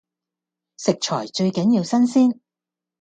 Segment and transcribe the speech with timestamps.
[0.77, 2.39] 食材最緊要新鮮